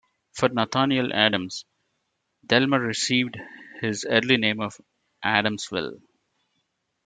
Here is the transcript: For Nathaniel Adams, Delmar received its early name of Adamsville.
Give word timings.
For 0.33 0.49
Nathaniel 0.49 1.13
Adams, 1.13 1.63
Delmar 2.47 2.79
received 2.79 3.37
its 3.83 4.03
early 4.03 4.37
name 4.37 4.59
of 4.59 4.81
Adamsville. 5.23 6.01